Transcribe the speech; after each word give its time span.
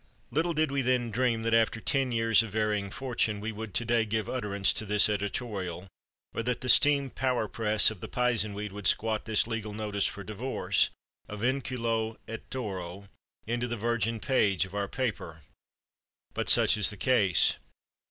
"Little 0.31 0.55
did 0.55 0.71
we 0.71 0.81
then 0.81 1.11
dream 1.11 1.43
that 1.43 1.53
after 1.53 1.79
ten 1.79 2.11
years 2.11 2.41
of 2.41 2.49
varying 2.49 2.89
fortune 2.89 3.39
we 3.39 3.51
would 3.51 3.75
to 3.75 3.85
day 3.85 4.03
give 4.03 4.27
utterance 4.27 4.73
to 4.73 4.83
this 4.83 5.07
editorial, 5.07 5.85
or 6.33 6.41
that 6.41 6.61
the 6.61 6.69
steam 6.69 7.11
power 7.11 7.47
press 7.47 7.91
of 7.91 7.99
the 7.99 8.07
Pizenweed 8.07 8.71
would 8.71 8.87
squat 8.87 9.25
this 9.25 9.45
legal 9.45 9.73
notice 9.73 10.07
for 10.07 10.23
divorce, 10.23 10.89
a 11.29 11.37
vinculo 11.37 12.17
et 12.27 12.41
thoro, 12.49 13.09
into 13.45 13.67
the 13.67 13.77
virgin 13.77 14.19
page 14.19 14.65
of 14.65 14.73
our 14.73 14.87
paper. 14.87 15.41
But 16.33 16.49
such 16.49 16.77
is 16.77 16.89
the 16.89 16.97
case. 16.97 17.57